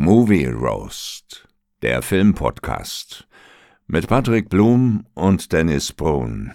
[0.00, 1.48] Movie Roast,
[1.82, 3.26] der Filmpodcast
[3.88, 6.52] mit Patrick Blum und Dennis Brun.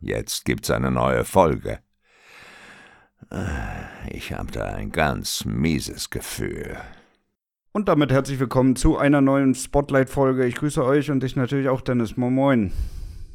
[0.00, 1.80] Jetzt gibt's eine neue Folge.
[4.10, 6.78] Ich habe da ein ganz mieses Gefühl.
[7.72, 10.46] Und damit herzlich willkommen zu einer neuen Spotlight-Folge.
[10.46, 12.16] Ich grüße euch und dich natürlich auch, Dennis.
[12.16, 12.72] Moin Moin.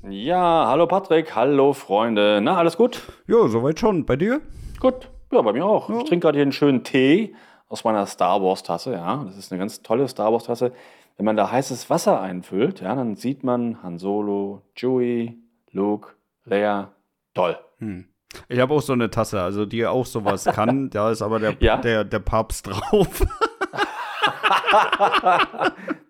[0.09, 2.39] Ja, hallo Patrick, hallo Freunde.
[2.41, 3.03] Na, alles gut?
[3.27, 4.07] Ja, soweit schon.
[4.07, 4.41] Bei dir?
[4.79, 5.11] Gut.
[5.31, 5.87] Ja, bei mir auch.
[5.87, 5.99] Ja.
[5.99, 7.35] Ich trinke gerade hier einen schönen Tee
[7.67, 8.93] aus meiner Star Wars Tasse.
[8.93, 10.71] Ja, das ist eine ganz tolle Star Wars Tasse.
[11.17, 15.37] Wenn man da heißes Wasser einfüllt, ja, dann sieht man Han Solo, Chewie,
[15.71, 16.09] Luke,
[16.43, 16.91] Leia.
[17.33, 17.57] Toll.
[17.79, 18.05] Hm.
[18.49, 20.89] Ich habe auch so eine Tasse, also die auch sowas kann.
[20.89, 21.77] Da ist aber der, ja?
[21.77, 23.21] der, der Papst drauf.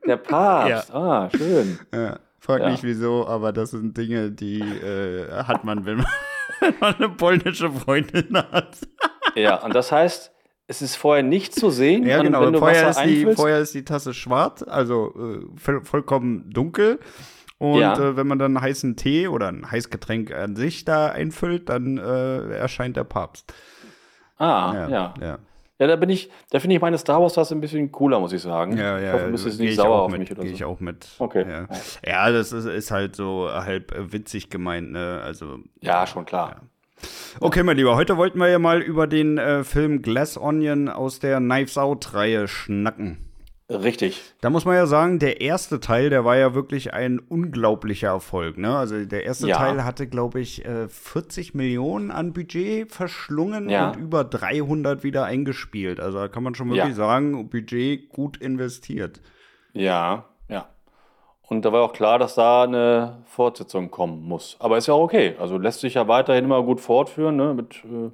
[0.08, 0.96] der Papst, ja.
[0.96, 1.80] ah, schön.
[1.94, 2.20] Ja.
[2.40, 2.70] Frag ja.
[2.70, 6.08] nicht wieso, aber das sind Dinge, die äh, hat man, wenn man,
[6.60, 8.78] wenn man eine polnische Freundin hat.
[9.36, 10.32] ja, und das heißt,
[10.68, 12.06] es ist vorher nicht zu sehen.
[12.06, 12.52] Ja, genau.
[12.58, 17.00] Vorher ist, die, vorher ist, die, Tasse schwarz, also äh, vollkommen dunkel.
[17.58, 17.94] Und ja.
[17.94, 21.98] äh, wenn man dann einen heißen Tee oder ein Heißgetränk an sich da einfüllt, dann
[21.98, 23.54] äh, erscheint der Papst.
[24.38, 24.90] Ah, ja.
[24.90, 25.38] Ja, ja.
[25.80, 28.34] ja da bin ich, da finde ich meine Star Wars Tasse ein bisschen cooler, muss
[28.34, 28.76] ich sagen.
[28.76, 29.08] Ja, ja.
[29.08, 30.48] Ich hoffe, du bist jetzt nicht sauer auf mich oder so.
[30.48, 31.08] Gehe ich auch mit.
[31.20, 31.46] Okay.
[31.48, 31.68] Ja,
[32.06, 35.22] ja das ist, ist, halt so halb witzig gemeint, ne?
[35.24, 35.60] Also.
[35.80, 36.62] Ja, schon klar.
[37.40, 41.20] Okay, mein Lieber, heute wollten wir ja mal über den äh, Film Glass Onion aus
[41.20, 43.18] der Knives Out-Reihe schnacken.
[43.70, 44.22] Richtig.
[44.42, 48.60] Da muss man ja sagen, der erste Teil, der war ja wirklich ein unglaublicher Erfolg.
[48.60, 48.78] Ne?
[48.78, 49.58] Also der erste ja.
[49.58, 53.90] Teil hatte, glaube ich, 40 äh, Millionen an Budget verschlungen ja.
[53.90, 56.00] und über 300 wieder eingespielt.
[56.00, 56.94] Also da kann man schon wirklich ja.
[56.94, 59.20] sagen, Budget gut investiert.
[59.74, 60.26] Ja,
[61.48, 64.58] und da war auch klar, dass da eine Fortsetzung kommen muss.
[64.60, 65.36] Aber ist ja auch okay.
[65.40, 67.36] Also lässt sich ja weiterhin immer gut fortführen.
[67.36, 67.54] Ne?
[67.54, 68.10] Mit, äh,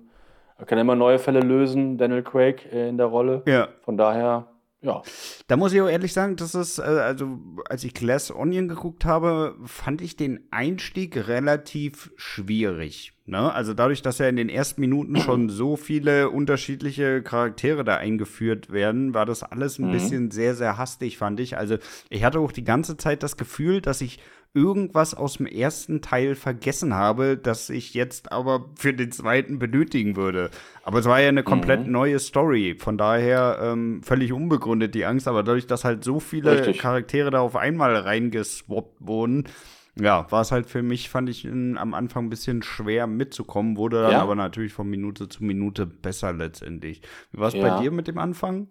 [0.57, 3.41] er kann immer neue Fälle lösen, Daniel Craig äh, in der Rolle.
[3.45, 3.69] Ja.
[3.83, 4.45] Von daher
[4.81, 5.03] ja.
[5.47, 9.05] Da muss ich auch ehrlich sagen, das ist, äh, also als ich Glass Onion geguckt
[9.05, 13.13] habe, fand ich den Einstieg relativ schwierig.
[13.27, 13.53] Ne?
[13.53, 18.71] Also dadurch, dass ja in den ersten Minuten schon so viele unterschiedliche Charaktere da eingeführt
[18.71, 19.91] werden, war das alles ein mhm.
[19.91, 21.57] bisschen sehr, sehr hastig, fand ich.
[21.57, 21.77] Also
[22.09, 24.19] ich hatte auch die ganze Zeit das Gefühl, dass ich
[24.53, 30.15] irgendwas aus dem ersten Teil vergessen habe, das ich jetzt aber für den zweiten benötigen
[30.15, 30.49] würde.
[30.83, 31.91] Aber es war ja eine komplett mhm.
[31.91, 32.75] neue Story.
[32.77, 35.27] Von daher ähm, völlig unbegründet die Angst.
[35.27, 36.79] Aber dadurch, dass halt so viele Richtig.
[36.79, 39.45] Charaktere da auf einmal reingeswappt wurden,
[39.99, 43.77] ja, war es halt für mich, fand ich in, am Anfang ein bisschen schwer mitzukommen,
[43.77, 44.21] wurde dann ja.
[44.21, 47.01] aber natürlich von Minute zu Minute besser letztendlich.
[47.31, 47.61] Wie war es ja.
[47.61, 48.67] bei dir mit dem Anfang?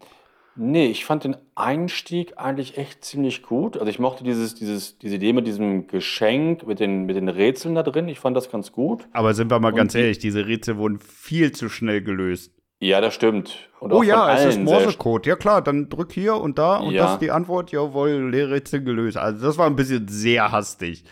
[0.57, 3.77] Nee, ich fand den Einstieg eigentlich echt ziemlich gut.
[3.77, 7.75] Also ich mochte dieses, dieses, diese Idee mit diesem Geschenk, mit den, mit den Rätseln
[7.75, 8.09] da drin.
[8.09, 9.07] Ich fand das ganz gut.
[9.13, 12.53] Aber sind wir mal Und ganz ehrlich, diese Rätsel wurden viel zu schnell gelöst.
[12.81, 13.69] Ja, das stimmt.
[13.79, 15.27] Und oh ja, es ist Morsecode.
[15.27, 17.05] Ja klar, dann drück hier und da und ja.
[17.05, 17.71] das ist die Antwort.
[17.73, 19.19] Jawohl, Lehrrätsel gelöst.
[19.19, 21.05] Also das war ein bisschen sehr hastig.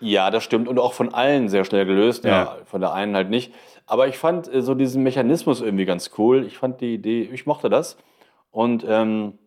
[0.00, 0.68] Ja, das stimmt.
[0.68, 2.24] Und auch von allen sehr schnell gelöst.
[2.24, 3.52] Ja, ja von der einen halt nicht.
[3.86, 6.44] Aber ich fand äh, so diesen Mechanismus irgendwie ganz cool.
[6.46, 7.96] Ich fand die Idee, ich mochte das.
[8.50, 9.38] Und ähm,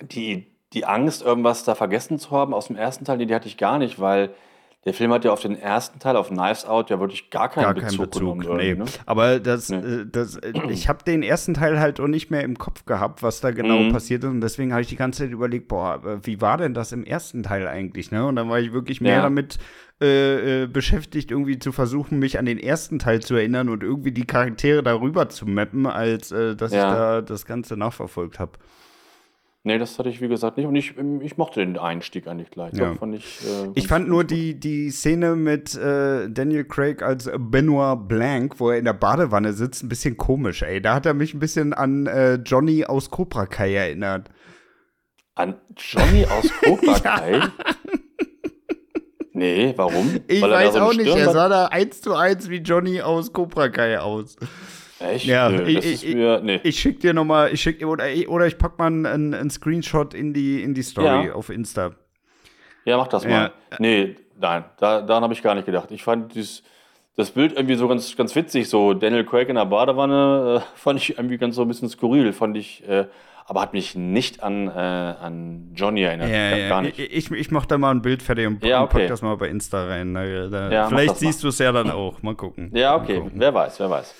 [0.00, 3.48] die, die Angst, irgendwas da vergessen zu haben aus dem ersten Teil, die, die hatte
[3.48, 4.34] ich gar nicht, weil
[4.84, 7.62] der Film hat ja auf den ersten Teil, auf Knives Out, ja wirklich gar keinen
[7.62, 8.74] gar Bezug, keinen Bezug nee.
[8.74, 8.84] ne?
[9.06, 9.76] Aber das, nee.
[9.76, 13.22] Äh, das, äh, ich habe den ersten Teil halt auch nicht mehr im Kopf gehabt,
[13.22, 13.92] was da genau mhm.
[13.92, 14.30] passiert ist.
[14.30, 17.04] Und deswegen habe ich die ganze Zeit überlegt, boah, äh, wie war denn das im
[17.04, 18.10] ersten Teil eigentlich?
[18.10, 18.26] Ne?
[18.26, 19.22] Und dann war ich wirklich mehr ja.
[19.22, 19.58] damit
[20.00, 24.26] äh, beschäftigt, irgendwie zu versuchen, mich an den ersten Teil zu erinnern und irgendwie die
[24.26, 26.88] Charaktere darüber zu mappen, als äh, dass ja.
[26.88, 28.52] ich da das Ganze nachverfolgt habe.
[29.64, 30.66] Nee, das hatte ich wie gesagt nicht.
[30.66, 32.72] Und ich, ich mochte den Einstieg eigentlich gleich.
[32.74, 32.94] Ja.
[32.94, 38.08] Fand ich, äh, ich fand nur die, die Szene mit äh, Daniel Craig als Benoit
[38.08, 40.82] Blanc, wo er in der Badewanne sitzt, ein bisschen komisch, ey.
[40.82, 44.30] Da hat er mich ein bisschen an äh, Johnny aus Cobra Kai erinnert.
[45.36, 47.38] An Johnny aus Cobra Kai?
[47.38, 47.52] ja.
[49.34, 50.20] Nee, warum?
[50.26, 51.06] Ich weiß so auch nicht.
[51.06, 54.36] Er sah da eins zu eins wie Johnny aus Cobra Kai aus.
[55.02, 55.26] Echt?
[55.26, 56.60] Ja, Nö, ich, ich, mir, nee.
[56.62, 60.32] ich schick dir nochmal, ich schick, oder, oder ich pack mal einen, einen Screenshot in
[60.32, 61.32] die, in die Story ja.
[61.34, 61.92] auf Insta.
[62.84, 63.30] Ja, mach das mal.
[63.30, 63.76] Ja.
[63.78, 65.90] Nee, nein, da, daran habe ich gar nicht gedacht.
[65.90, 66.62] Ich fand dieses,
[67.16, 71.00] das Bild irgendwie so ganz, ganz witzig, so Daniel Craig in der Badewanne, äh, fand
[71.00, 73.06] ich irgendwie ganz so ein bisschen skurril, fand ich, äh,
[73.44, 76.30] aber hat mich nicht an, äh, an Johnny erinnert.
[76.30, 76.98] Ja, ja, gar nicht.
[76.98, 79.00] Ich, ich mach da mal ein Bild fertig und, ja, okay.
[79.00, 80.14] pack das mal bei Insta rein.
[80.14, 82.22] Da, da, vielleicht siehst du es ja dann auch.
[82.22, 82.70] Mal gucken.
[82.72, 83.20] Ja, okay.
[83.34, 84.14] Wer weiß, wer weiß.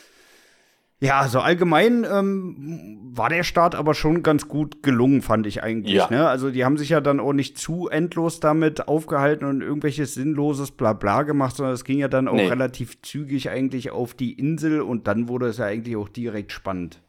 [1.03, 5.95] Ja, also allgemein ähm, war der Start aber schon ganz gut gelungen, fand ich eigentlich.
[5.95, 6.09] Ja.
[6.09, 6.29] Ne?
[6.29, 10.71] Also die haben sich ja dann auch nicht zu endlos damit aufgehalten und irgendwelches sinnloses
[10.71, 12.47] Blabla gemacht, sondern es ging ja dann auch nee.
[12.47, 17.01] relativ zügig eigentlich auf die Insel und dann wurde es ja eigentlich auch direkt spannend.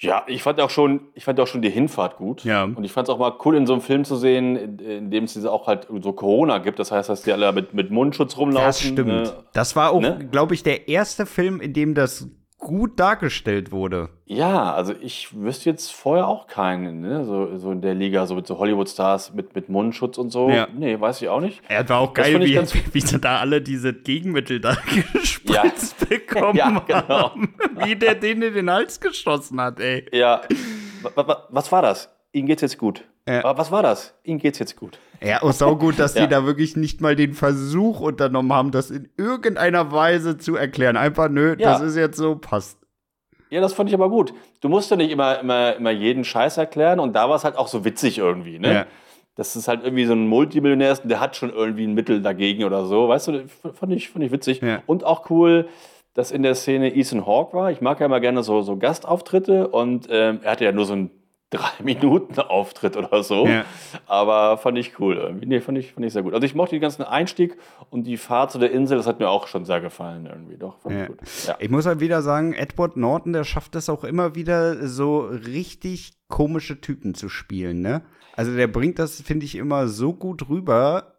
[0.00, 2.44] Ja, ich fand auch schon, ich fand auch schon die Hinfahrt gut.
[2.44, 2.62] Ja.
[2.62, 5.10] Und ich fand es auch mal cool, in so einem Film zu sehen, in, in
[5.10, 6.78] dem es diese auch halt so Corona gibt.
[6.78, 8.66] Das heißt, dass die alle mit, mit Mundschutz rumlaufen.
[8.68, 9.08] Das stimmt.
[9.08, 9.32] ne?
[9.54, 10.28] Das war auch, Ne?
[10.30, 12.28] glaube ich, der erste Film, in dem das
[12.68, 14.10] gut dargestellt wurde.
[14.26, 17.24] Ja, also ich wüsste jetzt vorher auch keinen, ne?
[17.24, 20.50] so, so in der Liga, so mit so Hollywood-Stars mit, mit Mundschutz und so.
[20.50, 20.68] Ja.
[20.76, 21.62] Nee, weiß ich auch nicht.
[21.68, 24.76] Er war auch Das geil, wie, ganz- wie sie da alle diese Gegenmittel da
[25.12, 27.08] gespritzt bekommen Ja, genau.
[27.08, 27.54] haben.
[27.84, 30.06] Wie der den in den Hals geschossen hat, ey.
[30.12, 30.42] Ja,
[31.14, 32.14] wa- wa- was war das?
[32.32, 33.04] Ihnen geht's jetzt gut.
[33.28, 33.44] Ja.
[33.44, 34.14] Aber Was war das?
[34.24, 34.98] Ihnen geht's jetzt gut.
[35.22, 36.22] Ja, auch saugut, dass Ja.
[36.22, 40.96] die da wirklich nicht mal den Versuch unternommen haben, das in irgendeiner Weise zu erklären.
[40.96, 41.72] Einfach, nö, Ja.
[41.72, 42.78] das ist jetzt so, passt.
[43.50, 44.34] Ja, das fand ich aber gut.
[44.60, 47.56] Du musst ja nicht immer, immer, immer jeden Scheiß erklären und da war es halt
[47.56, 48.72] auch so witzig irgendwie, ne?
[48.74, 48.86] Ja.
[49.36, 52.20] Das ist halt irgendwie so ein Multimillionär ist und der hat schon irgendwie ein Mittel
[52.20, 54.60] dagegen oder so, weißt du, das fand ich, fand ich witzig.
[54.86, 55.68] Und auch cool,
[56.14, 57.70] dass in der Szene Ethan Hawke war.
[57.70, 60.92] Ich mag ja immer gerne so, so Gastauftritte und ähm, er hatte ja nur so
[60.94, 61.10] einen
[61.50, 63.46] drei Minuten Auftritt oder so.
[63.46, 63.64] Ja.
[64.06, 65.36] Aber fand ich cool.
[65.44, 66.34] Nee, fand ich, fand ich sehr gut.
[66.34, 67.56] Also ich mochte den ganzen Einstieg
[67.90, 70.56] und die Fahrt zu der Insel, das hat mir auch schon sehr gefallen irgendwie.
[70.56, 71.02] Doch, fand Ja.
[71.02, 71.18] ich gut.
[71.46, 71.56] Ja.
[71.58, 76.12] Ich muss halt wieder sagen, Edward Norton, der schafft es auch immer wieder, so richtig
[76.28, 78.02] komische Typen zu spielen, ne?
[78.36, 81.17] Also der bringt das, finde ich, immer so gut rüber.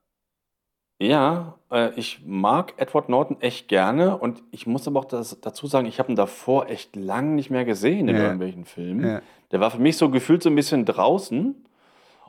[1.01, 5.65] Ja, äh, ich mag Edward Norton echt gerne und ich muss aber auch das, dazu
[5.67, 8.23] sagen, ich habe ihn davor echt lang nicht mehr gesehen in Ja.
[8.23, 9.05] irgendwelchen Filmen.
[9.07, 9.21] Ja.
[9.51, 11.55] Der war für mich so gefühlt so ein bisschen draußen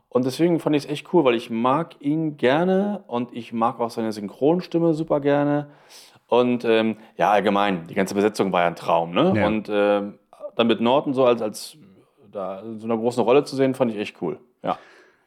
[0.08, 3.81] und deswegen fand ich es echt cool, weil ich mag ihn gerne und ich mag
[3.81, 5.67] auch seine Synchronstimme super gerne
[6.28, 9.32] und ähm, ja, allgemein, die ganze Besetzung war ja ein Traum, ne?
[9.34, 9.46] Ja.
[9.49, 10.19] Und ähm,
[10.55, 11.76] dann mit Norton so als, als
[12.31, 14.38] da in so einer großen Rolle zu sehen, fand ich echt cool.
[14.62, 14.78] Ja.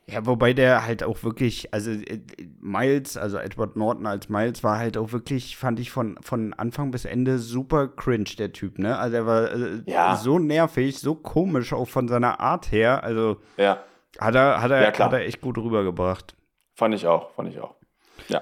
[0.05, 2.19] Ja, wobei der halt auch wirklich, also äh,
[2.59, 6.91] Miles, also Edward Norton als Miles war halt auch wirklich, fand ich von, von Anfang
[6.91, 8.97] bis Ende super cringe, der Typ, ne?
[8.97, 10.15] Also er war äh, Ja.
[10.17, 13.01] so nervig, so komisch, auch von seiner Art her.
[13.03, 13.81] Also Ja,
[14.19, 15.07] hat er, hat er, Ja, klar.
[15.07, 16.35] hat er echt gut rübergebracht.
[16.75, 17.75] fand ich auch, fand ich auch.
[18.27, 18.41] Ja.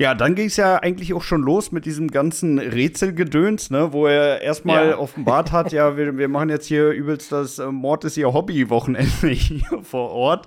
[0.00, 4.06] Ja, dann ging es ja eigentlich auch schon los mit diesem ganzen Rätselgedöns, ne, wo
[4.06, 4.98] er erstmal Ja.
[4.98, 9.28] offenbart hat, ja, wir, wir machen jetzt hier übelst das äh, Mord ist ihr Hobby-Wochenende
[9.28, 10.46] hier vor Ort.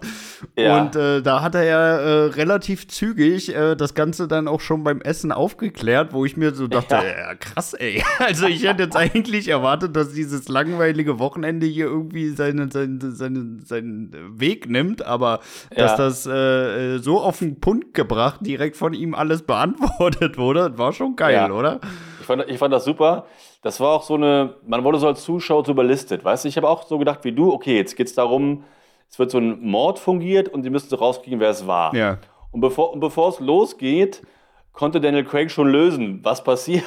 [0.57, 0.81] Ja.
[0.81, 4.83] Und äh, da hat er ja äh, relativ zügig äh, das Ganze dann auch schon
[4.83, 7.03] beim Essen aufgeklärt, wo ich mir so dachte, Ja.
[7.03, 7.35] ja.
[7.35, 8.03] krass, ey.
[8.17, 13.63] Also ich hätte jetzt eigentlich erwartet, dass dieses langweilige Wochenende hier irgendwie seinen, seinen, seinen,
[13.63, 15.41] seinen Weg nimmt, aber
[15.75, 20.77] dass das äh, äh, so auf den Punkt gebracht, direkt von ihm alles beantwortet wurde,
[20.77, 21.51] war schon geil, Ja.
[21.51, 21.79] oder?
[22.19, 23.25] Ich fand, ich fand das super.
[23.61, 26.49] Das war auch so eine, man wurde so als Zuschauer so überlistet, weißt du?
[26.49, 28.63] Ich habe auch so gedacht wie du, okay, jetzt geht es darum,
[29.09, 31.93] es wird so ein Mord fungiert und die müssen so rauskriegen, wer es war.
[31.95, 32.17] Ja.
[32.51, 34.21] Und bevor, und bevor es losgeht,
[34.73, 36.83] konnte Daniel Craig schon lösen, was passiert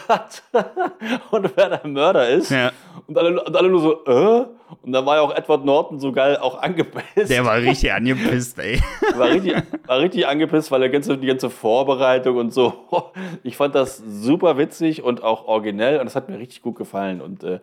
[1.31, 2.51] und wer der Mörder ist.
[2.51, 2.73] Ja.
[3.07, 4.47] Und, alle, und alle nur so, äh?
[4.83, 7.31] Und dann war ja auch Edward Norton so geil auch angepisst.
[7.31, 8.81] Der war richtig angepisst, ey.
[9.15, 9.55] war richtig,
[9.87, 12.73] war richtig angepisst, weil der ganze, die ganze Vorbereitung und so.
[13.43, 17.21] Ich fand das super witzig und auch originell und das hat mir richtig gut gefallen.
[17.21, 17.61] Und äh,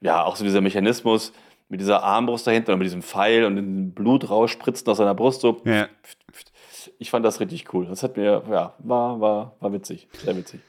[0.00, 1.32] ja, auch so dieser Mechanismus
[1.68, 5.40] mit dieser Armbrust dahinter und mit diesem Pfeil und dem Blut rausspritzen aus seiner Brust.
[5.40, 5.60] So.
[5.64, 5.88] Ja.
[6.98, 7.86] Ich fand das richtig cool.
[7.86, 10.06] Das hat mir, ja, war, war, war witzig.
[10.12, 10.60] Sehr witzig.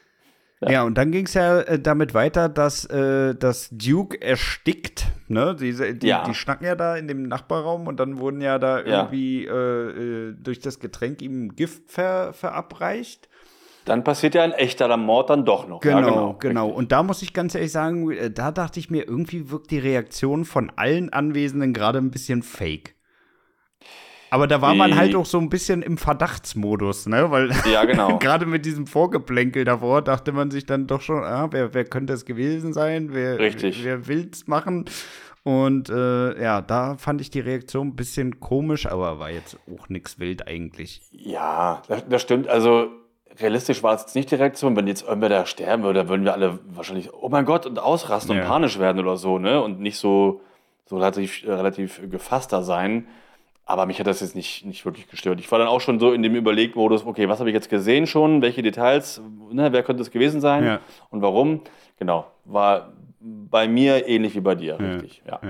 [0.62, 5.06] Ja, und dann ging es ja äh, damit weiter, dass äh, das Duke erstickt.
[5.28, 5.56] Ne?
[5.60, 6.24] Diese, die, Ja.
[6.24, 8.86] die schnacken ja da in dem Nachbarraum und dann wurden ja da Ja.
[9.04, 9.52] irgendwie äh,
[10.30, 13.30] äh, durch das Getränk ihm Gift ver, verabreicht.
[13.86, 15.80] Dann passiert ja ein echter Mord dann doch noch.
[15.80, 16.66] Genau, ja, genau.
[16.66, 16.78] richtig.
[16.78, 19.80] Und da muss ich ganz ehrlich sagen, äh, da dachte ich mir, irgendwie wirkt die
[19.80, 22.96] Reaktion von allen Anwesenden gerade ein bisschen fake.
[24.30, 27.32] Aber da war man halt auch so ein bisschen im Verdachtsmodus, ne?
[27.32, 28.18] Weil Ja, genau.
[28.20, 32.14] gerade mit diesem Vorgeplänkel davor dachte man sich dann doch schon, ah, wer, wer könnte
[32.14, 33.10] es gewesen sein?
[33.12, 33.84] Wer, Richtig.
[33.84, 34.86] wer will's machen?
[35.44, 39.88] Und äh, ja, da fand ich die Reaktion ein bisschen komisch, aber war jetzt auch
[39.88, 41.02] nichts wild eigentlich.
[41.12, 42.50] Ja, das, das stimmt.
[42.50, 42.90] Also
[43.40, 44.76] realistisch war es jetzt nicht die Reaktion.
[44.76, 48.36] Wenn jetzt irgendwer da sterben würde, würden wir alle wahrscheinlich, oh mein Gott, und ausrasten
[48.36, 48.42] Ja.
[48.42, 49.62] und panisch werden oder so, ne?
[49.62, 50.42] Und nicht so,
[50.86, 53.08] so relativ, äh, relativ gefasster sein.
[53.70, 55.42] Aber mich hat das jetzt nicht, nicht wirklich gestört.
[55.42, 58.08] Ich war dann auch schon so in dem Überlegmodus, okay, was habe ich jetzt gesehen
[58.08, 58.42] schon?
[58.42, 59.22] Welche Details?
[59.52, 60.64] Ne, wer könnte es gewesen sein?
[60.64, 60.80] Ja.
[61.10, 61.60] Und warum?
[62.00, 65.22] Genau, war bei mir ähnlich wie bei dir, richtig.
[65.28, 65.42] Ja.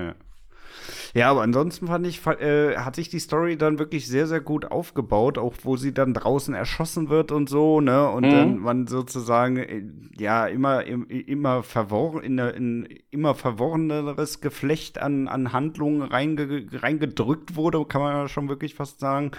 [1.14, 1.30] Ja.
[1.30, 5.38] Aber ansonsten fand ich, äh, hat sich die Story dann wirklich sehr, sehr gut aufgebaut,
[5.38, 8.08] auch wo sie dann draußen erschossen wird und so, ne?
[8.10, 8.30] Und Mhm.
[8.30, 9.82] dann man sozusagen, äh,
[10.18, 16.66] ja, immer, im- immer verworren, in, eine- in immer verworreneres Geflecht an, an Handlungen reinge,
[16.72, 19.32] reingedrückt wurde, kann man ja schon wirklich fast sagen.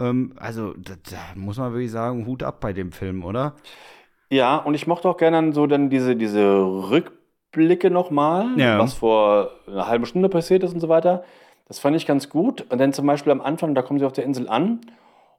[0.00, 0.94] Ähm, also, da,
[1.34, 3.56] muss man wirklich sagen, Hut ab bei dem Film, oder?
[4.30, 6.44] Ja, und ich mochte auch gerne dann so dann diese, diese
[7.52, 8.78] Blicke nochmal, Ja.
[8.78, 11.24] was vor einer halben Stunde passiert ist und so weiter.
[11.66, 12.64] Das fand ich ganz gut.
[12.70, 14.80] Und dann zum Beispiel am Anfang, da kommen sie auf der Insel an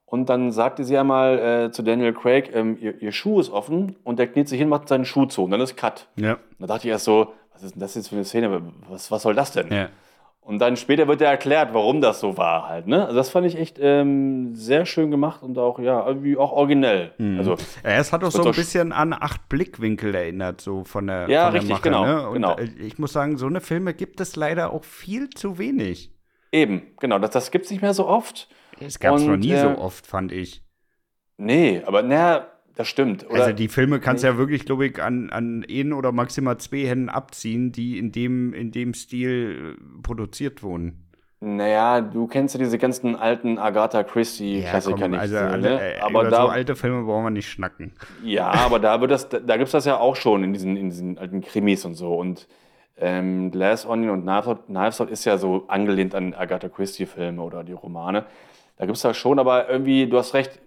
[0.05, 3.95] und dann sagte sie einmal äh, zu Daniel Craig, ähm, ihr, ihr Schuh ist offen
[4.03, 6.07] und der kniet sich hin, macht seinen Schuh zu und dann ist Cut.
[6.15, 6.37] Ja.
[6.59, 8.61] Da dachte ich erst so, was ist denn das jetzt für eine Szene?
[8.89, 9.71] Was, was soll das denn?
[9.71, 9.89] Ja.
[10.41, 12.87] Und dann später wird ja erklärt, warum das so war halt.
[12.87, 13.03] Ne?
[13.05, 17.11] Also das fand ich echt ähm, sehr schön gemacht und auch, ja, irgendwie auch originell.
[17.37, 17.51] Also,
[17.83, 21.43] Ja, es hat auch so ein bisschen an acht Blickwinkel erinnert, so von der, Ja,
[21.45, 22.29] von der richtig, Mache, genau, Ne?
[22.33, 22.55] Genau.
[22.57, 26.11] äh, ich muss sagen, so eine Filme gibt es leider auch viel zu wenig.
[26.51, 28.47] eben, genau, das, das gibt es nicht mehr so oft.
[28.79, 30.63] Es gab es noch nie äh, so oft, fand ich.
[31.37, 33.29] Nee, aber naja, das stimmt.
[33.29, 36.57] Oder, also die Filme kannst du ja wirklich, glaube ich, an, an ein oder maximal
[36.57, 41.05] zwei Händen abziehen, die in dem, in dem Stil äh, produziert wurden.
[41.41, 45.19] naja, du kennst ja diese ganzen alten Agatha Christie-Klassiker komm, nicht.
[45.19, 45.95] also ne?
[45.95, 47.93] äh, aber über da, so alte Filme brauchen wir nicht schnacken.
[48.23, 50.77] Ja, aber da wird das, da, da gibt es das ja auch schon in diesen,
[50.77, 52.13] in diesen alten Krimis und so.
[52.15, 52.47] Und
[52.97, 57.41] ähm, Glass Onion und Knives Out, Knives Out ist ja so angelehnt an Agatha Christie-Filme
[57.41, 58.25] oder die Romane.
[58.77, 60.59] Da gibt es das schon, aber irgendwie, du hast recht,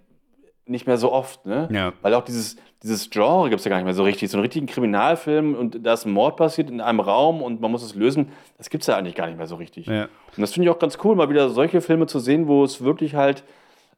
[0.73, 1.69] nicht mehr so oft, ne?
[1.71, 1.93] Ja.
[2.03, 4.31] Weil auch dieses, dieses Genre gibt es ja gar nicht mehr so richtig.
[4.31, 7.71] So einen richtigen Kriminalfilm und da ist ein Mord passiert in einem Raum und man
[7.71, 9.87] muss es lösen, das gibt es ja eigentlich gar nicht mehr so richtig.
[9.87, 10.05] Ja.
[10.05, 12.83] Und das finde ich auch ganz cool, mal wieder solche Filme zu sehen, wo es
[12.83, 13.45] wirklich halt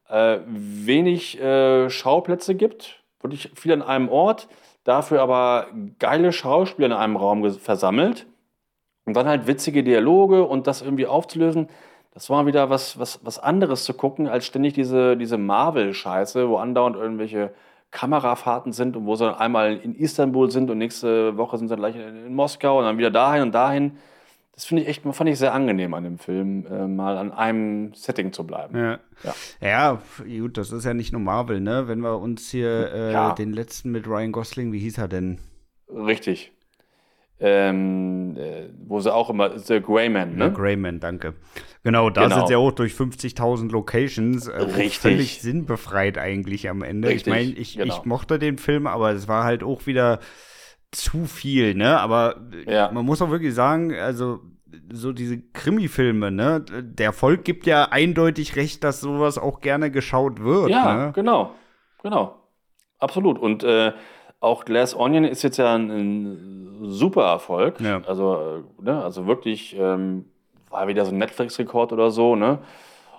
[0.09, 4.47] äh, wenig äh, Schauplätze gibt, wirklich viel an einem Ort,
[4.83, 5.67] dafür aber
[5.97, 8.27] geile Schauspieler in einem Raum versammelt
[9.05, 11.69] und dann halt witzige Dialoge und das irgendwie aufzulösen.
[12.15, 16.57] Das war wieder was, was, was anderes zu gucken, als ständig diese, diese Marvel-Scheiße, wo
[16.57, 17.53] andauernd irgendwelche
[17.91, 21.75] Kamerafahrten sind und wo sie dann einmal in Istanbul sind und nächste Woche sind sie
[21.75, 23.97] gleich in, in Moskau und dann wieder dahin und dahin.
[24.53, 27.93] Das finde ich echt, fand ich sehr angenehm an dem Film, äh, mal an einem
[27.93, 28.77] Setting zu bleiben.
[28.77, 28.99] Ja.
[29.23, 29.35] Ja.
[29.59, 30.01] ja,
[30.39, 31.89] gut, das ist ja nicht nur Marvel, ne?
[31.89, 33.33] Wenn wir uns hier äh, Ja.
[33.33, 35.39] den letzten mit Ryan Gosling, wie hieß er denn?
[35.89, 36.53] Richtig.
[37.37, 40.45] Ähm, äh, wo sie auch immer, The Greyman, Ne?
[40.45, 40.53] ne?
[40.53, 41.33] Greyman, danke.
[41.83, 42.35] Genau, da Genau.
[42.37, 44.99] sind sie auch durch 50.000 Locations äh, Richtig.
[44.99, 47.09] völlig sinnbefreit eigentlich am Ende.
[47.09, 47.93] Richtig, ich meine, ich, genau.
[47.93, 50.19] ich mochte den Film, aber es war halt auch wieder
[50.91, 51.99] zu viel, ne?
[51.99, 52.91] Aber äh, Ja.
[52.91, 54.39] man muss auch wirklich sagen, also
[54.91, 56.63] so diese Krimi-Filme, ne?
[56.69, 60.69] Der Volk gibt ja eindeutig recht, dass sowas auch gerne geschaut wird.
[60.69, 61.11] Ja, ne?
[61.13, 61.51] genau.
[62.01, 62.39] Genau.
[62.99, 63.37] Absolut.
[63.39, 63.91] Und äh,
[64.45, 67.81] auch Glass Onion ist jetzt ja ein, ein super Erfolg.
[67.81, 68.01] Ja.
[68.05, 70.25] Also, äh, ne, also wirklich ähm,
[70.69, 72.59] war wieder so ein Netflix-Rekord oder so, ne?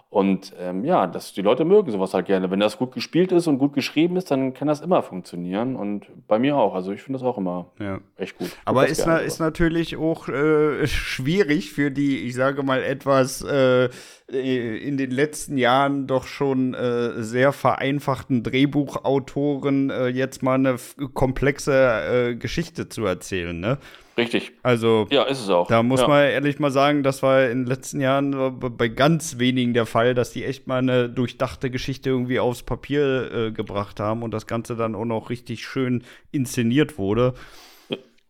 [0.08, 2.50] Und ähm, ja, das, die Leute mögen sowas halt gerne.
[2.50, 5.74] Wenn das gut gespielt ist und gut geschrieben ist, dann kann das immer funktionieren.
[5.74, 6.74] Und bei mir auch.
[6.74, 7.98] Also ich finde das auch immer Ja.
[8.16, 8.50] echt gut.
[8.64, 13.88] Aber ist, na, ist natürlich auch äh, schwierig für die, ich sage mal, etwas äh,
[14.28, 20.76] in den letzten Jahren doch schon äh, sehr vereinfachten Drehbuchautoren äh, jetzt mal eine
[21.14, 23.58] komplexe äh, Geschichte zu erzählen.
[23.58, 23.78] Ne?
[24.18, 24.52] Richtig.
[24.64, 25.68] Also Ja, ist es auch.
[25.68, 26.08] da muss ja.
[26.08, 29.86] man ehrlich mal sagen, das war in den letzten Jahren äh, bei ganz wenigen der
[29.86, 34.32] Fall, dass die echt mal eine durchdachte Geschichte irgendwie aufs Papier äh, gebracht haben und
[34.32, 36.02] das Ganze dann auch noch richtig schön
[36.32, 37.34] inszeniert wurde.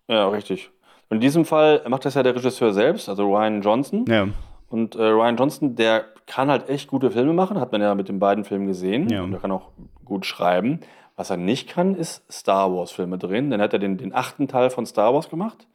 [0.09, 0.71] Ja, richtig.
[1.09, 4.05] In diesem Fall macht das ja der Regisseur selbst, also Ryan Johnson.
[4.09, 4.29] Ja.
[4.69, 8.09] Und äh, Ryan Johnson, der kann halt echt gute Filme machen, hat man ja mit
[8.09, 9.09] den beiden Filmen gesehen.
[9.09, 9.23] Ja.
[9.23, 9.71] Und er kann auch
[10.05, 10.81] gut schreiben.
[11.15, 13.51] Was er nicht kann, ist Star Wars-Filme drehen.
[13.51, 15.67] Dann hat er den, den achten Teil von Star Wars gemacht.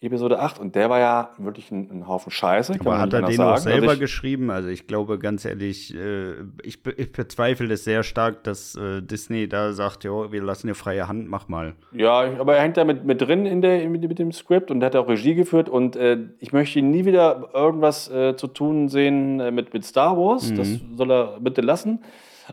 [0.00, 0.58] Episode 8.
[0.58, 2.74] Und der war ja wirklich ein, ein Haufen Scheiße.
[2.74, 3.60] kann Aber hat er den auch sagen.
[3.60, 4.50] selber Also ich, geschrieben?
[4.50, 9.48] Also ich glaube ganz ehrlich, äh, ich, ich bezweifle es sehr stark, dass äh, Disney
[9.48, 11.74] da sagt, ja, wir lassen dir freie Hand, mach mal.
[11.92, 14.84] Ja, aber er hängt da mit, mit drin in der, mit, mit dem Skript und
[14.84, 15.70] hat auch Regie geführt.
[15.70, 19.84] Und äh, ich möchte ihn nie wieder irgendwas äh, zu tun sehen äh, mit, mit
[19.84, 20.50] Star Wars.
[20.50, 20.56] Mhm.
[20.56, 22.00] Das soll er bitte lassen.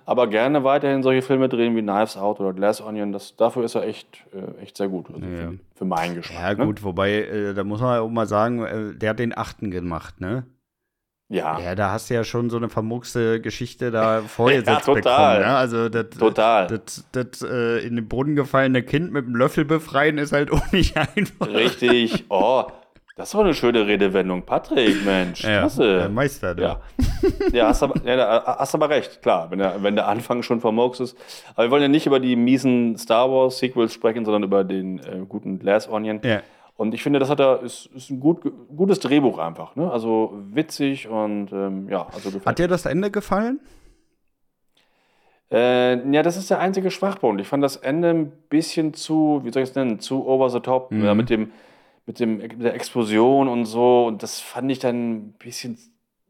[0.05, 3.11] Aber gerne weiterhin solche Filme drehen wie Knives Out oder Glass Onion.
[3.11, 5.07] Das, dafür ist er echt, äh, echt sehr gut.
[5.13, 5.49] Also Ja.
[5.51, 6.39] für, für meinen Geschmack.
[6.41, 6.65] Ja ne?
[6.65, 10.19] gut, wobei, äh, da muss man auch mal sagen, äh, der hat den achten gemacht,
[10.21, 10.45] ne?
[11.29, 15.37] Ja, Ja, da hast du ja schon so eine vermuckste Geschichte da vorgesetzt Ja, total.
[15.39, 15.51] bekommen.
[15.51, 15.57] Ne?
[15.57, 16.67] Also das, Total.
[16.67, 20.71] das, das äh, in den Boden gefallene Kind mit dem Löffel befreien ist halt auch
[20.71, 21.47] nicht einfach.
[21.47, 22.25] richtig.
[22.29, 22.65] Oh,
[23.15, 24.41] das war eine schöne Redewendung.
[24.43, 25.43] Patrick, Mensch.
[25.43, 25.97] Ja, klasse.
[25.99, 26.63] der Meister, du.
[26.63, 26.81] Ja,
[27.51, 30.59] ja, hast, aber, ja da hast aber recht, klar, wenn der, wenn der Anfang schon
[30.61, 31.17] vermurks ist.
[31.53, 34.97] Aber wir wollen ja nicht über die miesen Star Wars Sequels sprechen, sondern über den
[34.99, 36.21] äh, guten Glass Onion.
[36.23, 36.41] Ja.
[36.75, 39.75] Und ich finde, das hat er, ist, ist ein gut, gutes Drehbuch einfach.
[39.75, 39.91] Ne?
[39.91, 43.59] Also witzig und ähm, ja, also gefällt Hat dir das Ende gefallen?
[45.51, 47.39] Äh, ja, das ist der einzige Schwachpunkt.
[47.39, 50.61] Ich fand das Ende ein bisschen zu, wie soll ich es nennen, zu over the
[50.61, 50.91] top.
[50.91, 51.05] Mhm.
[51.05, 51.51] Ja, mit, dem,
[52.05, 54.05] mit, dem, mit der Explosion und so.
[54.05, 55.77] Und das fand ich dann ein bisschen,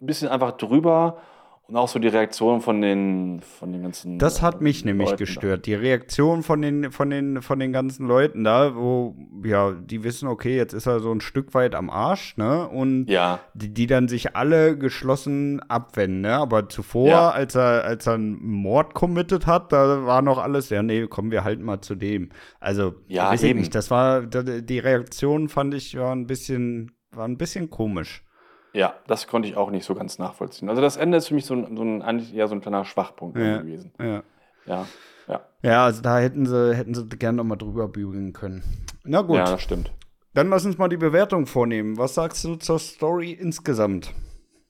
[0.02, 1.22] ein bisschen einfach drüber.
[1.66, 4.20] Und auch so die Reaktion von den, von den ganzen.
[4.20, 5.66] Das hat mich nämlich Leuten gestört.
[5.66, 9.16] Die Reaktion von den, von, den, von den ganzen Leuten da, wo,
[9.46, 12.68] ja, die wissen, okay, jetzt ist er so ein Stück weit am Arsch, ne?
[12.68, 13.40] Und Ja.
[13.54, 16.34] die, die dann sich alle geschlossen abwenden, ne?
[16.36, 17.30] Aber zuvor, Ja.
[17.30, 21.32] als er, als er einen Mord committed hat, da war noch alles, ja, nee, kommen
[21.32, 22.30] wir halt mal zu dem.
[22.60, 23.60] Also, Ja, weiß ich eben.
[23.60, 28.26] nicht, das war, da- die Reaktion fand ich, war ein bisschen, war ein bisschen komisch.
[28.74, 30.68] Ja, das konnte ich auch nicht so ganz nachvollziehen.
[30.70, 33.38] Also das Ende ist für mich so ein, so ein, eher so ein kleiner Schwachpunkt
[33.38, 33.58] Ja.
[33.62, 33.94] gewesen.
[34.00, 34.24] Ja.
[34.66, 34.88] Ja,
[35.28, 35.42] ja.
[35.62, 38.64] Ja, also da hätten sie, hätten sie gerne noch mal drüber bügeln können.
[39.04, 39.92] Na gut, Ja, das stimmt.
[40.34, 41.98] dann lass uns mal die Bewertung vornehmen.
[41.98, 44.12] Was sagst du zur Story insgesamt?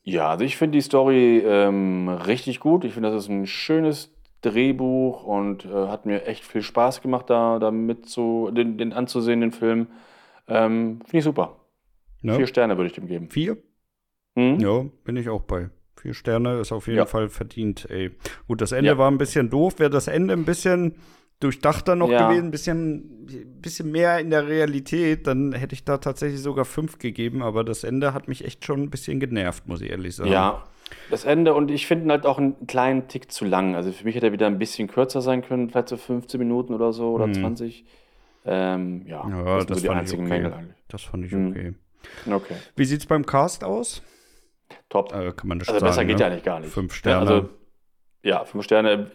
[0.03, 2.83] Ja, also ich finde die Story ähm, richtig gut.
[2.83, 7.29] Ich finde, das ist ein schönes Drehbuch und äh, hat mir echt viel Spaß gemacht,
[7.29, 9.87] da, da mit zu, den, den anzusehen, den Film.
[10.49, 11.55] Ähm, finde ich super.
[12.21, 12.35] Ne?
[12.35, 13.29] Vier Sterne würde ich dem geben.
[13.29, 13.57] Vier?
[14.35, 14.59] Hm?
[14.59, 15.69] Ja, bin ich auch bei.
[15.95, 17.05] Vier Sterne ist auf jeden Ja.
[17.05, 18.11] Fall verdient, ey.
[18.47, 18.97] Gut, das Ende Ja.
[18.97, 19.79] war ein bisschen doof.
[19.79, 20.95] Wäre das Ende ein bisschen
[21.39, 22.27] durchdachter noch Ja.
[22.29, 23.27] gewesen, ein bisschen,
[23.61, 27.41] bisschen mehr in der Realität, dann hätte ich da tatsächlich sogar fünf gegeben.
[27.41, 30.31] Aber das Ende hat mich echt schon ein bisschen genervt, muss ich ehrlich sagen.
[30.31, 30.63] Ja,
[31.09, 33.75] das Ende und ich finde halt auch einen kleinen Tick zu lang.
[33.75, 36.73] Also für mich hätte er wieder ein bisschen kürzer sein können, vielleicht so 15 Minuten
[36.73, 37.85] oder so oder 20.
[38.45, 40.33] Ähm, ja, Ja, das das so die fand ich einzigen okay.
[40.33, 40.77] Mängel eigentlich.
[40.89, 41.73] Das fand ich okay.
[42.29, 44.01] Okay, Wie sieht's beim Cast aus?
[44.89, 45.13] Top.
[45.13, 46.21] Äh, kann man das Also sagen, besser geht ne?
[46.21, 46.71] ja eigentlich gar nicht.
[46.73, 47.19] Fünf Ja, Sterne.
[47.29, 47.49] also,
[48.23, 49.11] ja, fünf Sterne.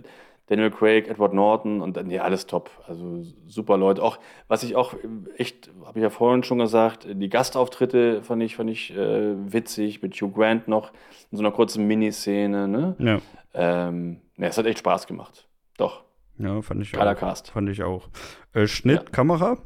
[0.47, 2.71] Daniel Craig, Edward Norton und ja, alles top.
[2.87, 4.03] Also super Leute.
[4.03, 4.95] Auch, was ich auch
[5.37, 10.01] echt, habe ich ja vorhin schon gesagt, die Gastauftritte fand ich, fand ich äh, witzig,
[10.01, 10.91] mit Hugh Grant noch
[11.31, 12.67] in so einer kurzen Miniszene.
[12.67, 12.97] Ne?
[12.99, 13.19] ja.
[13.53, 15.47] Ähm, ne, es hat echt Spaß gemacht.
[15.77, 16.05] Doch.
[16.39, 17.17] ja, fand ich Geiler auch.
[17.19, 17.51] Cast.
[17.51, 18.09] Fand ich auch.
[18.55, 19.11] Äh, Schnitt, Ja.
[19.11, 19.59] Kamera?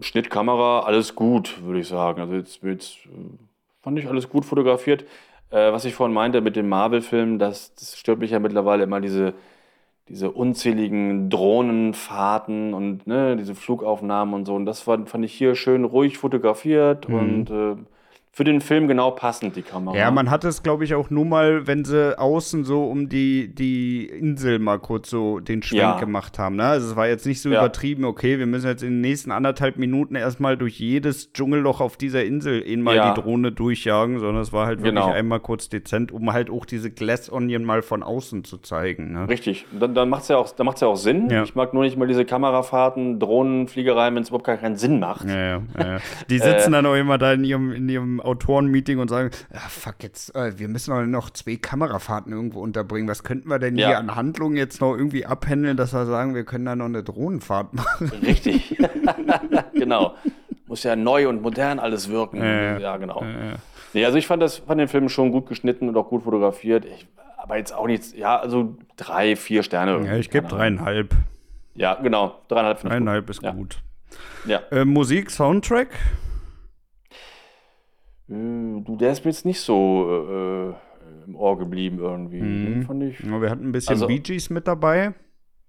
[0.00, 2.20] Schnitt, Kamera, alles gut, würde ich sagen.
[2.20, 3.10] Also jetzt, jetzt äh,
[3.88, 5.06] fand ich alles gut fotografiert.
[5.50, 9.00] Äh, was ich vorhin meinte mit dem Marvel-Film, das, das stört mich ja mittlerweile immer
[9.00, 9.32] diese,
[10.10, 14.54] diese unzähligen Drohnenfahrten und ne, diese Flugaufnahmen und so.
[14.54, 17.14] Und das war, fand ich hier schön ruhig fotografiert Mhm.
[17.14, 17.76] und äh,
[18.38, 19.96] für den Film genau passend, die Kamera.
[19.96, 23.52] Ja, man hat es, glaube ich, auch nur mal, wenn sie außen so um die,
[23.52, 25.98] die Insel mal kurz so den Schwenk Ja.
[25.98, 26.54] gemacht haben.
[26.54, 26.62] Ne?
[26.62, 27.58] Also es war jetzt nicht so Ja.
[27.58, 31.96] übertrieben, okay, wir müssen jetzt in den nächsten anderthalb Minuten erstmal durch jedes Dschungelloch auf
[31.96, 33.12] dieser Insel eben mal Ja.
[33.12, 35.10] die Drohne durchjagen, sondern es war halt wirklich Genau.
[35.12, 39.14] einmal kurz dezent, um halt auch diese Glass Onion mal von außen zu zeigen.
[39.14, 39.28] Ne?
[39.28, 41.28] Richtig, dann, dann macht es ja, auch- dann macht's ja auch Sinn.
[41.42, 45.26] Ich mag nur nicht mal diese Kamerafahrten, Drohnenfliegerei, wenn es überhaupt gar keinen Sinn macht.
[46.30, 46.38] Die Äh.
[46.38, 50.34] sitzen dann auch immer da in ihrem, in ihrem Autorenmeeting und sagen, ja, fuck, jetzt,
[50.36, 53.08] äh, wir müssen noch zwei Kamerafahrten irgendwo unterbringen.
[53.08, 53.88] Was könnten wir denn Ja.
[53.88, 57.02] hier an Handlungen jetzt noch irgendwie abhändeln, dass wir sagen, wir können da noch eine
[57.02, 58.08] Drohnenfahrt machen?
[58.22, 58.76] Richtig.
[59.74, 60.14] genau.
[60.66, 62.38] Muss ja neu und modern alles wirken.
[62.38, 63.22] Ja, Ja, genau.
[63.22, 63.54] ja.
[63.94, 66.84] Nee, also ich fand, das, fand den Film schon gut geschnitten und auch gut fotografiert.
[66.84, 67.06] Ich,
[67.38, 70.04] aber jetzt auch nichts, ja, also drei, vier Sterne.
[70.06, 71.14] Ja, ich gebe dreieinhalb.
[71.74, 72.38] Ja, genau.
[72.48, 72.90] Dreieinhalb, ich gut.
[72.90, 73.52] Dreieinhalb ist Ja.
[73.52, 73.78] gut.
[74.46, 74.60] Ja.
[74.70, 75.88] Äh, Musik, Soundtrack?
[78.28, 80.74] Äh, Du, der ist mir jetzt nicht so äh,
[81.26, 82.40] im Ohr geblieben irgendwie.
[82.40, 82.82] Mhm.
[82.82, 83.20] Fand ich.
[83.20, 85.14] Ja, wir hatten ein bisschen Also- Bee Gees mit dabei.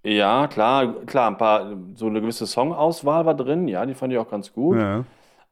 [0.03, 4.19] Ja, klar, klar, ein paar, so eine gewisse Songauswahl war drin, ja, die fand ich
[4.19, 4.77] auch ganz gut.
[4.77, 5.03] Ja.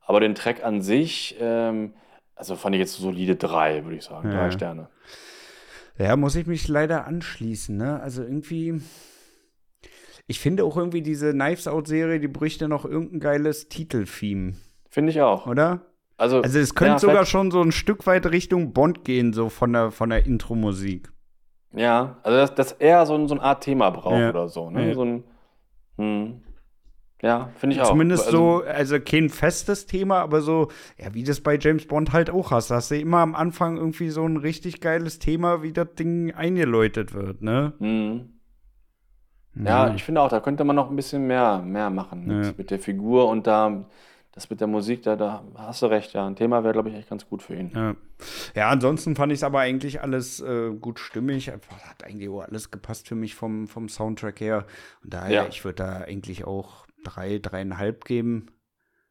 [0.06, 1.92] Aber den Track an sich, ähm,
[2.34, 4.30] also fand ich jetzt solide drei, würde ich sagen.
[4.32, 4.38] Ja.
[4.38, 4.88] Drei Sterne.
[5.98, 8.00] ja, muss ich mich leider anschließen, ne?
[8.02, 8.80] Also irgendwie.
[10.28, 14.54] Ich finde auch irgendwie diese Knives Out-Serie, die bräuchte noch irgendein geiles Titeltheme,
[14.90, 15.46] Finde ich auch.
[15.48, 15.82] oder?
[16.18, 19.50] Also, Also es könnte ja, sogar schon so ein Stück weit Richtung Bond gehen, so
[19.50, 21.12] von der, von der Intro-Musik.
[21.74, 24.30] Ja, also dass, dass er so, ein- so eine Art Thema braucht Ja.
[24.30, 24.70] oder so.
[24.72, 24.88] Ne?
[24.88, 24.94] Ja.
[24.96, 25.24] So ein,
[25.98, 26.42] hm,
[27.22, 27.90] ja, finde ich auch.
[27.90, 32.14] Zumindest also, so, also kein festes Thema, aber so, ja, wie das bei James Bond
[32.14, 32.72] halt auch hast.
[32.72, 36.34] Da hast du immer am Anfang irgendwie so ein richtig geiles Thema, wie das Ding
[36.34, 37.74] eingeläutet wird, ne?
[37.80, 38.34] Hm.
[39.64, 42.54] Ja, ich finde auch, da könnte man noch ein bisschen mehr, mehr machen mit, Ja.
[42.58, 43.86] mit der Figur und da,
[44.38, 46.28] das mit der Musik, da, da hast du recht, ja.
[46.28, 47.72] Ein Thema wäre, glaube ich, echt ganz gut für ihn.
[47.74, 47.96] Ja.
[48.56, 51.50] ja, ansonsten fand ich es aber eigentlich alles äh, gut stimmig.
[51.50, 54.66] Hat eigentlich auch alles gepasst für mich vom, vom Soundtrack her.
[55.04, 55.46] Und daher, Ja.
[55.48, 58.52] ich würde da eigentlich auch drei, dreieinhalb geben.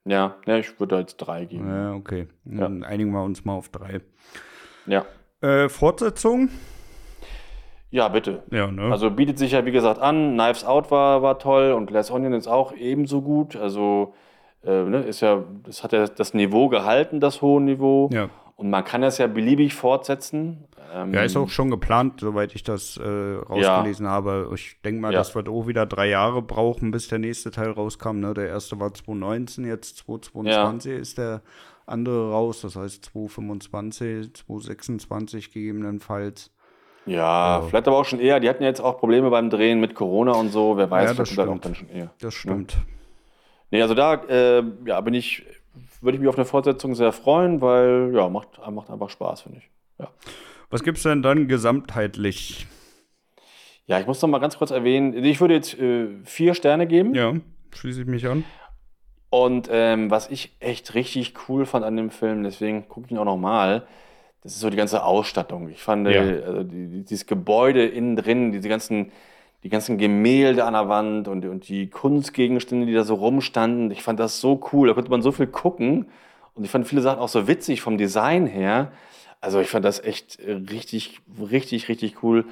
[0.04, 1.68] Ja, ja ich würde da jetzt drei geben.
[1.68, 2.28] Ja, okay.
[2.44, 4.02] Dann einigen wir uns mal auf drei.
[4.86, 5.04] Ja.
[5.40, 6.50] Äh, Fortsetzung?
[7.90, 8.44] Ja, bitte.
[8.52, 8.92] Ja, ne?
[8.92, 10.34] Also bietet sich ja, wie gesagt, an.
[10.34, 13.56] Knives Out war, war toll und Glass Onion ist auch ebenso gut.
[13.56, 14.14] Also
[14.66, 18.10] äh, ne, ist ja, das hat ja das Niveau gehalten, das hohe Niveau.
[18.12, 18.28] ja.
[18.58, 20.64] Und man kann das ja beliebig fortsetzen.
[20.94, 24.50] Ähm, Ja, ist auch schon geplant, soweit ich das äh, rausgelesen habe.
[24.54, 25.18] Ich denke mal, Ja.
[25.18, 28.20] das wird auch wieder drei Jahre brauchen, bis der nächste Teil rauskam.
[28.20, 28.32] Ne?
[28.32, 31.42] Der erste war 2019, jetzt 2022 ist der
[31.84, 36.50] andere raus, das heißt 2025, 2026 gegebenenfalls.
[37.04, 37.62] Ja, Ja.
[37.62, 38.40] vielleicht aber auch schon eher.
[38.40, 40.78] Die hatten ja jetzt auch Probleme beim Drehen mit Corona und so.
[40.78, 41.48] Wer weiß, Ja, das vielleicht stimmt.
[41.48, 42.10] dann auch dann schon eher.
[42.20, 42.76] Das stimmt.
[43.70, 45.44] Nee, also da äh, ja, bin ich,
[46.00, 49.58] würde ich mich auf eine Fortsetzung sehr freuen, weil ja, macht, macht einfach Spaß, finde
[49.58, 49.70] ich.
[49.98, 50.08] Ja.
[50.70, 52.66] Was gibt's denn dann gesamtheitlich?
[53.86, 57.14] ja, ich muss noch mal ganz kurz erwähnen, ich würde jetzt äh, vier Sterne geben.
[57.14, 57.34] Ja,
[57.72, 58.44] schließe ich mich an.
[59.30, 63.18] Und ähm, was ich echt richtig cool fand an dem Film, deswegen gucke ich ihn
[63.18, 63.86] auch noch mal,
[64.42, 65.68] das ist so die ganze Ausstattung.
[65.68, 66.24] Ich fand Ja.
[66.24, 69.12] äh, also die, die, dieses Gebäude innen drin, diese ganzen,
[69.66, 74.00] die ganzen Gemälde an der Wand und, und die Kunstgegenstände, die da so rumstanden, ich
[74.02, 74.86] fand das so cool.
[74.86, 76.06] Da konnte man so viel gucken.
[76.54, 78.92] Und ich fand viele Sachen auch so witzig vom Design her.
[79.40, 82.44] Also ich fand das echt richtig, richtig, richtig cool.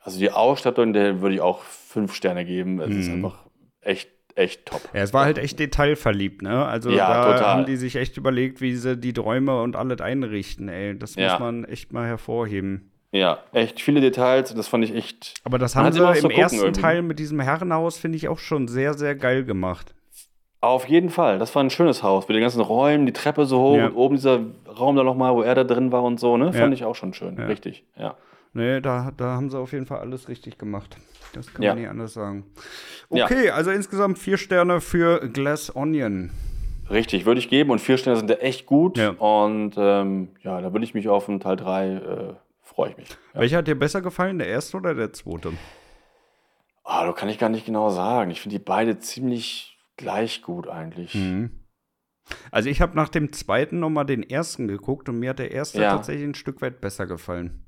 [0.00, 2.80] Also die Ausstattung, der würde ich auch fünf Sterne geben.
[2.80, 3.14] Es ist Mhm.
[3.16, 3.44] einfach
[3.80, 4.82] echt, echt top.
[4.94, 6.64] Ja, es war halt echt detailverliebt, ne?
[6.64, 7.46] Also Ja, da total.
[7.56, 10.96] haben die sich echt überlegt, wie sie die Träume und alles einrichten, ey.
[10.96, 11.32] Das Ja.
[11.32, 12.91] muss man echt mal hervorheben.
[13.12, 14.54] Ja, echt viele Details.
[14.54, 15.34] Das fand ich echt.
[15.44, 16.80] Aber das haben sie im gucken ersten irgendwie.
[16.80, 19.94] Teil mit diesem Herrenhaus, finde ich, auch schon sehr, sehr geil gemacht.
[20.62, 21.38] Auf jeden Fall.
[21.38, 23.86] Das war ein schönes Haus mit den ganzen Räumen, die Treppe so hoch Ja.
[23.88, 24.40] und oben dieser
[24.78, 26.46] Raum da nochmal, wo er da drin war und so, ne?
[26.46, 26.52] Ja.
[26.52, 27.36] Fand ich auch schon schön.
[27.36, 27.46] Ja.
[27.46, 28.16] Richtig, ja.
[28.54, 30.96] Nee, da, da haben sie auf jeden Fall alles richtig gemacht.
[31.34, 32.44] Das kann man nicht anders sagen.
[33.08, 36.30] Okay, also insgesamt vier Sterne für Glass Onion.
[36.90, 37.70] Richtig, würde ich geben.
[37.70, 38.98] Und vier Sterne sind da echt gut.
[39.18, 41.98] Und ähm, ja, da würde ich mich auf den Teil 3 äh,
[42.74, 43.08] freue ich mich.
[43.10, 43.40] Ja.
[43.40, 45.52] Welcher hat dir besser gefallen, der erste oder der zweite?
[46.84, 48.30] Ah, da kann ich gar nicht genau sagen.
[48.30, 51.14] Ich finde die beide ziemlich gleich gut eigentlich.
[51.14, 51.60] Mhm.
[52.50, 55.50] Also ich habe nach dem zweiten noch mal den ersten geguckt und mir hat der
[55.52, 55.90] erste Ja.
[55.90, 57.66] tatsächlich ein Stück weit besser gefallen.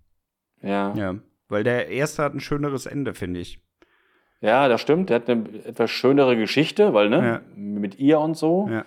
[0.63, 0.95] Ja.
[0.95, 1.17] Ja,
[1.49, 3.61] weil der erste hat ein schöneres Ende, finde ich.
[4.41, 5.11] ja, das stimmt.
[5.11, 7.17] Der hat eine etwas schönere Geschichte, weil, ne?
[7.27, 7.41] Ja.
[7.57, 8.69] Mit ihr und so.
[8.71, 8.85] Ja.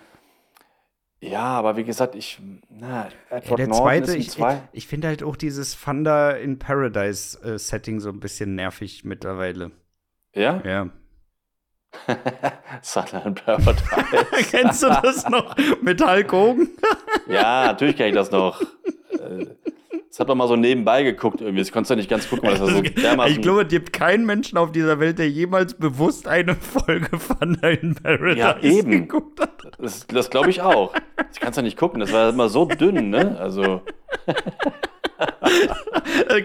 [1.20, 4.62] Ja, aber wie gesagt, ich, na, Ja, Edward der Norton zweite, ich, zwei.
[4.72, 9.72] ich finde halt auch dieses Thunder in Paradise-Setting so ein bisschen nervig mittlerweile.
[10.34, 10.62] Ja?
[10.64, 10.90] Ja.
[12.82, 13.76] Sunland Paradise.
[14.50, 15.56] Kennst du das noch
[16.32, 16.68] Hogan?
[17.28, 18.62] ja, natürlich kenne ich das noch.
[20.18, 21.60] Das hat man mal so nebenbei geguckt irgendwie.
[21.62, 23.32] Das konntest du nicht ganz gucken, weil das war so dermaßen.
[23.36, 27.80] ich glaube, es gibt keinen Menschen auf dieser Welt, der jemals bewusst eine Folge Thunder
[27.80, 28.90] in Paradise Ja, eben.
[28.90, 29.52] geguckt hat.
[29.78, 30.92] das das glaube ich auch.
[31.16, 32.00] Das kannst du nicht gucken.
[32.00, 33.38] Das war immer so dünn, ne?
[33.38, 33.82] Also,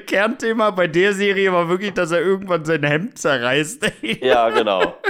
[0.06, 3.92] Kernthema bei der Serie war wirklich, dass er irgendwann sein Hemd zerreißt.
[4.22, 4.94] ja, genau.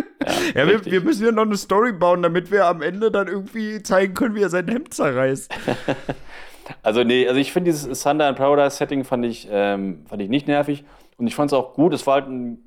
[0.55, 0.93] Ja, wir, richtig.
[0.93, 4.35] wir müssen ja noch eine Story bauen, damit wir am Ende dann irgendwie zeigen können,
[4.35, 5.53] wie er sein Hemd zerreißt.
[6.81, 10.29] Also, nee, also ich finde dieses Thunder and Paradise Setting fand ich, ähm, fand ich
[10.29, 10.83] nicht nervig.
[11.17, 11.93] Und ich fand es auch gut.
[11.93, 12.57] Es war halt ein,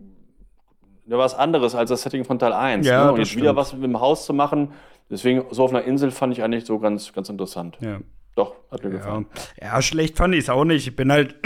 [1.06, 2.86] ja, was anderes als das Setting von Teil 1.
[2.86, 3.12] Ja, ne?
[3.12, 4.72] Und jetzt wieder was mit dem Haus zu machen.
[5.10, 7.78] Deswegen, so auf einer Insel fand ich eigentlich so ganz, ganz interessant.
[7.80, 7.98] Ja.
[8.34, 9.26] Doch, hat mir Ja, gefallen.
[9.60, 10.86] ja schlecht fand ich es auch nicht.
[10.86, 11.36] Ich bin halt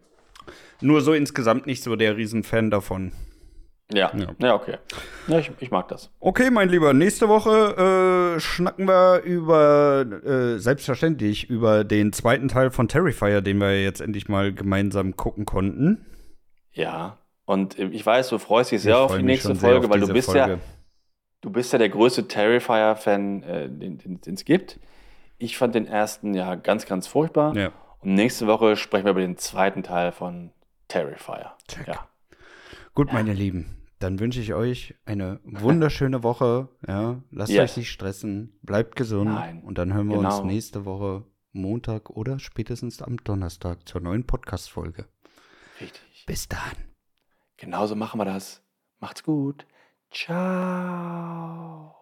[0.80, 3.12] nur so insgesamt nicht so der Riesenfan davon.
[3.92, 4.34] Ja, Ja.
[4.38, 4.78] ja, okay.
[5.28, 6.10] Ja, ich, ich mag das.
[6.18, 12.70] Okay, mein Lieber, nächste Woche äh, schnacken wir über, äh, selbstverständlich, über den zweiten Teil
[12.70, 16.04] von Terrifier, den wir jetzt endlich mal gemeinsam gucken konnten.
[16.72, 17.18] Ja.
[17.44, 20.00] Und äh, ich weiß, du freust dich sehr Ich auf die nächste Folge, auf weil
[20.00, 20.60] du bist ja, Folge.
[21.42, 24.80] du bist ja der größte Terrifier-Fan, äh, den es gibt.
[25.38, 27.54] Ich fand den ersten ja ganz, ganz furchtbar.
[27.56, 27.70] Ja.
[28.00, 30.50] Und nächste Woche sprechen wir über den zweiten Teil von
[30.88, 31.52] Terrifier.
[31.68, 31.86] Check.
[31.86, 32.08] Ja.
[32.96, 36.70] Gut, meine Lieben, dann wünsche ich euch eine wunderschöne Woche.
[36.88, 37.72] Ja, lasst Yes.
[37.72, 40.46] euch nicht stressen, bleibt gesund Nein, und dann hören wir uns genau.
[40.46, 45.04] nächste Woche Montag oder spätestens am Donnerstag zur neuen Podcast-Folge.
[45.78, 46.24] Richtig.
[46.26, 46.58] Bis dann.
[47.58, 48.62] Genauso machen wir das.
[48.98, 49.66] Macht's gut.
[50.10, 51.94] Ciao.